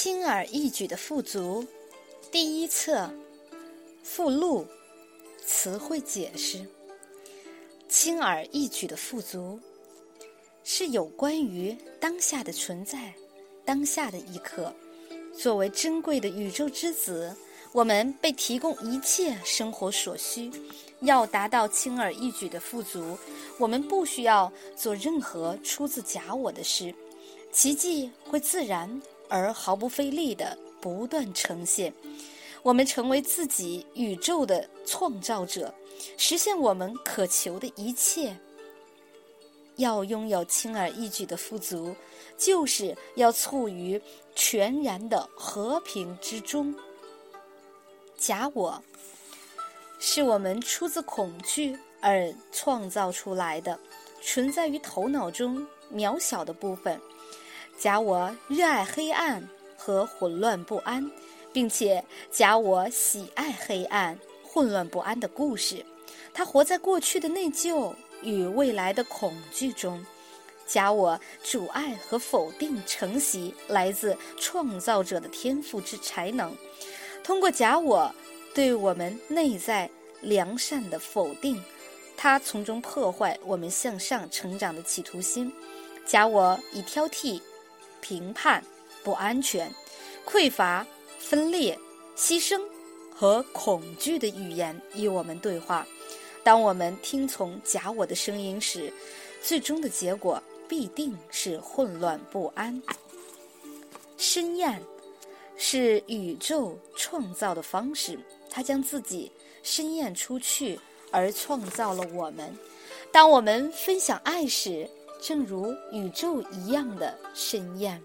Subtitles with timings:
[0.00, 1.66] 轻而易举的富足，
[2.30, 3.10] 第一册
[4.04, 4.64] 附录
[5.44, 6.64] 词汇解释。
[7.88, 9.58] 轻而易举的富足，
[10.62, 13.12] 是有关于当下的存在，
[13.64, 14.72] 当下的一刻。
[15.36, 17.34] 作为珍贵的宇宙之子，
[17.72, 20.48] 我们被提供一切生活所需。
[21.00, 23.18] 要达到轻而易举的富足，
[23.58, 26.94] 我们不需要做任何出自假我的事，
[27.50, 29.02] 奇迹会自然。
[29.28, 31.92] 而毫不费力的不断呈现，
[32.62, 35.74] 我们成为自己宇宙的创造者，
[36.16, 38.36] 实现我们渴求的一切。
[39.76, 41.94] 要拥有轻而易举的富足，
[42.36, 44.00] 就是要处于
[44.34, 46.74] 全然的和平之中。
[48.16, 48.82] 假我
[50.00, 53.78] 是我们出自恐惧而创造出来的，
[54.20, 55.64] 存在于头脑中
[55.94, 57.00] 渺小的部分。
[57.78, 61.08] 假我热爱黑暗和混乱不安，
[61.52, 65.86] 并且假我喜爱黑暗、混乱不安的故事。
[66.34, 70.04] 他活在过去的内疚与未来的恐惧中。
[70.66, 76.52] 假我阻碍和否定承袭来自创造者的天赋之才能。
[77.22, 78.12] 通过假我
[78.52, 79.88] 对我们内在
[80.20, 81.62] 良善的否定，
[82.16, 85.52] 他从中破坏我们向上成长的企图心。
[86.04, 87.40] 假我以挑剔。
[88.00, 88.62] 评判、
[89.02, 89.72] 不安全、
[90.26, 90.86] 匮乏、
[91.18, 91.78] 分裂、
[92.16, 92.60] 牺牲
[93.14, 95.86] 和恐惧的语言与我们对话。
[96.44, 98.92] 当我们听从假我的声音时，
[99.42, 102.80] 最终的结果必定是混乱不安。
[104.16, 104.82] 深厌
[105.56, 109.30] 是宇宙创造的方式，它将自己
[109.62, 110.78] 深厌出去，
[111.10, 112.56] 而创造了我们。
[113.12, 114.88] 当我们分享爱时，
[115.20, 118.02] 正如宇宙一样的深艳。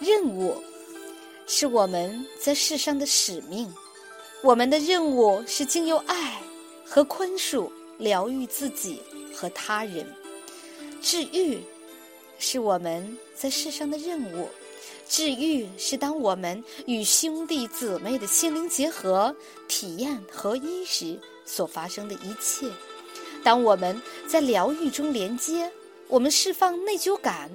[0.00, 0.62] 任务
[1.46, 3.72] 是我们在世上的使命。
[4.42, 6.42] 我们的任务是经由爱
[6.84, 9.00] 和宽恕疗愈自己
[9.32, 10.04] 和他人。
[11.00, 11.62] 治愈
[12.40, 14.48] 是我们在世上的任务。
[15.08, 19.34] 治愈是当我们与兄弟姊妹的心灵结合、
[19.68, 22.66] 体验合一时所发生的一切。
[23.44, 25.70] 当我们在疗愈中连接，
[26.08, 27.50] 我们释放内疚感、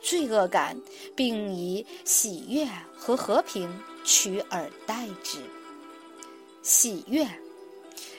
[0.00, 0.80] 罪恶感，
[1.16, 3.68] 并以喜悦和和平
[4.04, 5.38] 取而代之。
[6.62, 7.26] 喜悦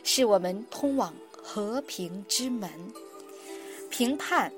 [0.04, 2.70] 是我们通往和平之门。
[3.90, 4.52] 评判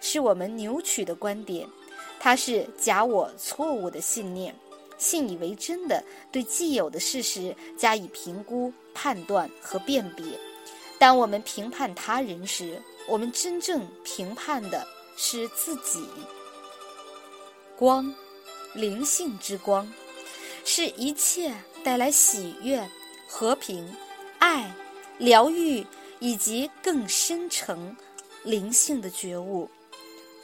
[0.00, 1.66] 是我们扭曲的观点，
[2.20, 4.54] 它是假我错误的信念，
[4.98, 10.24] 信以为真的对既有的事实加以评估、判断和辨别。
[10.98, 14.86] 当我们评判他人时，我们真正评判的
[15.16, 16.04] 是自己。
[17.76, 18.12] 光，
[18.74, 19.90] 灵性之光，
[20.64, 21.54] 是一切
[21.84, 22.84] 带来喜悦、
[23.28, 23.88] 和平、
[24.40, 24.74] 爱、
[25.18, 25.86] 疗愈
[26.18, 27.96] 以及更深层
[28.42, 29.70] 灵性的觉悟。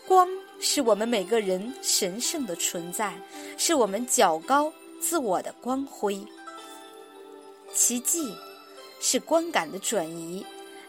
[0.07, 0.29] 光
[0.61, 3.13] 是我们每个人神圣的存在，
[3.59, 6.25] 是我们较高自我的光辉。
[7.75, 8.33] 奇迹。
[9.07, 10.45] 是观感的转移。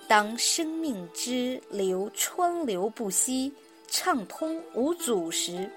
[0.07, 3.51] 当生命之流川流不息、
[3.89, 5.69] 畅通无阻时，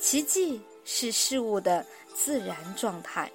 [0.00, 3.30] 奇迹是事物的自然状态。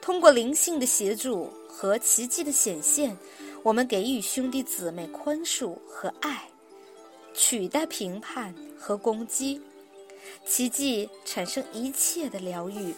[0.00, 3.16] 通过灵性的协助和奇迹的显现，
[3.64, 6.48] 我们给予兄弟姊妹宽恕和爱，
[7.34, 9.60] 取代评判和攻击。
[10.46, 12.94] 奇迹产生一切的疗愈，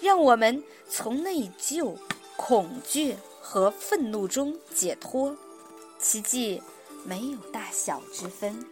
[0.00, 1.94] 让我们从内疚、
[2.34, 3.14] 恐惧。
[3.44, 5.36] 和愤怒中解脱，
[5.98, 6.62] 奇迹
[7.04, 8.64] 没有大小之分。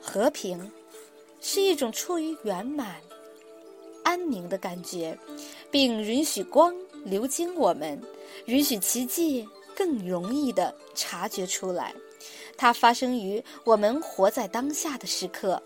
[0.00, 0.70] 和平
[1.40, 3.00] 是一种处于圆满、
[4.04, 5.18] 安宁的感觉，
[5.72, 6.72] 并允许光
[7.04, 8.00] 流经我们，
[8.46, 11.92] 允许奇迹更容易的察觉出来。
[12.56, 15.60] 它发生于我们活在当下的时刻，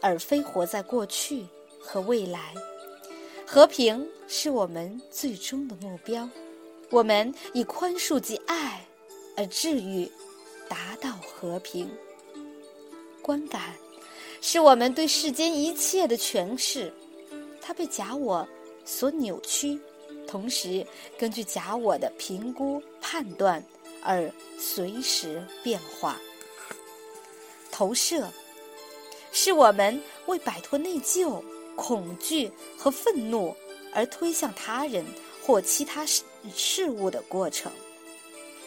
[0.00, 1.46] 而非活在过去
[1.78, 2.52] 和未来。
[3.46, 6.28] 和平是我们最终的目标。
[6.90, 8.86] 我们以宽恕及爱
[9.36, 10.10] 而治愈，
[10.68, 11.90] 达到和平。
[13.20, 13.74] 观感
[14.40, 16.92] 是我们对世间一切的诠释，
[17.60, 18.46] 它被假我
[18.84, 19.78] 所扭曲，
[20.28, 20.86] 同时
[21.18, 23.62] 根据假我的评估判断
[24.00, 26.16] 而随时变化。
[27.72, 28.30] 投射
[29.32, 31.42] 是我们为摆脱内疚、
[31.74, 33.54] 恐惧和愤怒
[33.92, 35.04] 而推向他人。
[35.46, 37.70] 或其他事事物的过程，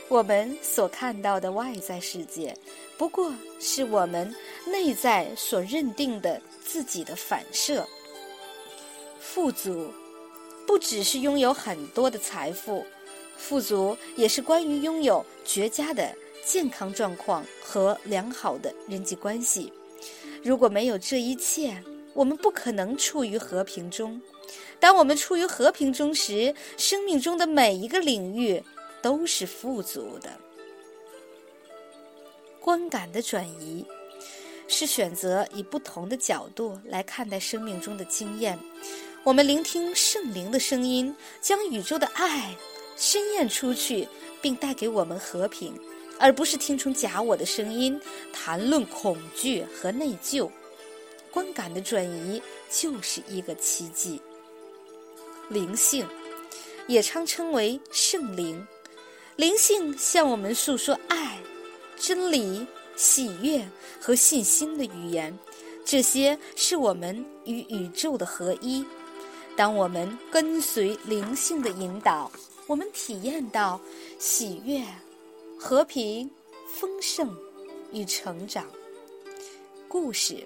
[0.08, 2.56] 我们所看到的外在世界，
[2.98, 4.34] 不过是我们
[4.66, 7.86] 内在所认定的自己的反射。
[9.20, 9.94] 富足
[10.66, 12.86] 不只是拥有很多的财富，
[13.38, 16.16] 富足也是关于拥有绝佳的
[16.46, 19.74] 健康状况和良好的人际关系。
[20.42, 21.84] 如果没有这一切，
[22.14, 24.22] 我们不可能处于和平中。
[24.80, 28.64] 当我们处于和平中时，生命中的每一个领域
[29.02, 30.30] 都是富足的。
[32.60, 33.86] 观感的转移。
[34.72, 38.56] 是选择以不同的角度来看待生命中的经验。
[39.24, 42.56] 我们聆听圣灵的声音，将宇宙的爱
[42.96, 44.08] 深咽出去，
[44.44, 45.74] 并带给我们和平，
[46.20, 48.00] 而不是听从假我的声音，
[48.32, 50.48] 谈论恐惧和内疚。
[51.32, 54.22] 观感的转移就是一个奇迹。
[55.50, 56.08] 灵性
[56.88, 58.68] 也常称为圣灵，
[59.36, 61.40] 灵性向我们诉说爱、
[61.98, 62.66] 真理。
[62.96, 63.66] 喜悦
[64.02, 65.40] 和信心的语言，
[65.86, 68.86] 这些是我们与宇宙的合一。
[69.56, 72.30] 当我们跟随灵性的引导，
[72.68, 73.80] 我们体验到
[74.18, 74.84] 喜悦、
[75.58, 76.30] 和平、
[76.78, 77.34] 丰盛
[77.94, 78.66] 与成长。
[79.88, 80.46] 故事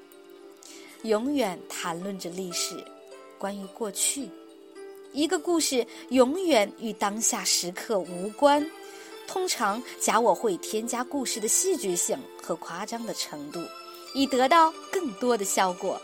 [1.04, 2.82] 永远谈论着历史，
[3.38, 4.30] 关于过去。
[5.12, 8.66] 一个故事永远与当下时刻无关。
[9.28, 13.60] 通常，假我会添加故事的戏剧性和夸张的程度，
[14.14, 16.02] 以得到更多的效果。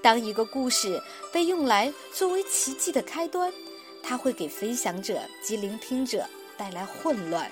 [0.00, 1.00] 当一个故事
[1.32, 3.52] 被用来作为奇迹的开端，
[4.02, 6.24] 它会给分享者及聆听者
[6.56, 7.50] 带来混乱。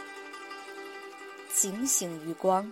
[1.52, 2.70] 警醒余光，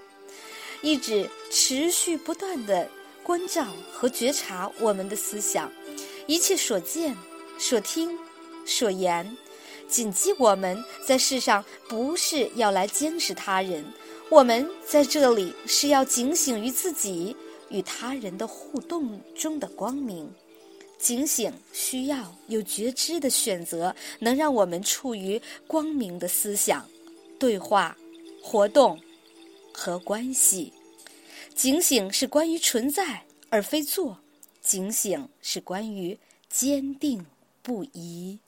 [0.81, 2.89] 一指持续不断的
[3.23, 5.71] 关照和觉察我们的思想，
[6.27, 7.17] 一切所见、
[7.59, 8.19] 所听、
[8.65, 9.37] 所言。
[9.89, 13.85] 谨记，我们在世上不是要来监视他人，
[14.31, 17.37] 我们在这里是要警醒于自己
[17.69, 20.33] 与他人的互动中的光明。
[20.99, 26.89] 警醒需要有觉知的选择，能让我们处于光明的思想、
[27.39, 27.97] 对话、
[28.41, 28.99] 活动
[29.75, 30.73] 和关系。
[31.55, 34.19] 警醒是关于存在而非做，
[34.61, 36.19] 警醒是关于
[36.49, 37.25] 坚定
[37.63, 38.41] 不移。